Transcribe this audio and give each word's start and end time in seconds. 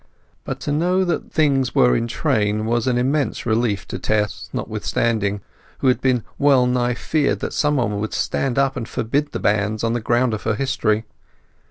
But 0.45 0.59
to 0.61 0.71
know 0.71 1.05
that 1.05 1.31
things 1.31 1.75
were 1.75 1.95
in 1.95 2.07
train 2.07 2.65
was 2.65 2.87
an 2.87 2.97
immense 2.97 3.45
relief 3.45 3.87
to 3.89 3.99
Tess 3.99 4.49
notwithstanding, 4.51 5.41
who 5.77 5.89
had 5.89 6.23
well 6.39 6.65
nigh 6.65 6.95
feared 6.95 7.39
that 7.41 7.53
somebody 7.53 7.93
would 7.93 8.11
stand 8.15 8.57
up 8.57 8.75
and 8.75 8.89
forbid 8.89 9.31
the 9.31 9.39
banns 9.39 9.83
on 9.83 9.93
the 9.93 9.99
ground 10.01 10.33
of 10.33 10.41
her 10.41 10.55
history. 10.55 11.05